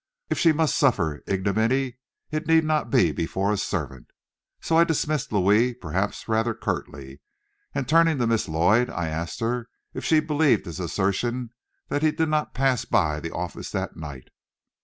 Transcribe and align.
If 0.31 0.39
she 0.39 0.51
must 0.51 0.75
suffer 0.79 1.21
ignominy 1.27 1.99
it 2.31 2.47
need 2.47 2.63
not 2.63 2.89
be 2.89 3.11
before 3.11 3.53
a 3.53 3.57
servant. 3.57 4.09
So 4.59 4.75
I 4.79 4.83
dismissed 4.83 5.31
Louis, 5.31 5.75
perhaps 5.75 6.27
rather 6.27 6.55
curtly, 6.55 7.21
and 7.75 7.87
turning 7.87 8.17
to 8.17 8.25
Miss 8.25 8.47
Lloyd, 8.49 8.89
I 8.89 9.09
asked 9.09 9.41
her 9.41 9.69
if 9.93 10.03
she 10.03 10.19
believed 10.19 10.65
his 10.65 10.79
assertion 10.79 11.51
that 11.89 12.01
he 12.01 12.09
did 12.11 12.29
not 12.29 12.55
pass 12.55 12.83
by 12.83 13.19
the 13.19 13.29
office 13.29 13.69
that 13.73 13.95
night. 13.95 14.29